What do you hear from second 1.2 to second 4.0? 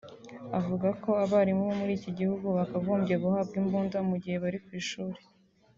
abarimu bo muri iki gihugu bakagombye guhabwa imbunda